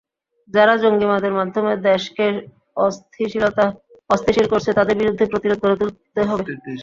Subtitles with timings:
[0.49, 2.25] যারা জঙ্গিবাদের মাধ্যমে দেশকে
[4.09, 6.43] অস্থিতিশীল করছে, তাদের বিরুদ্ধে প্রতিরোধ গড়ে তুলতে হবে।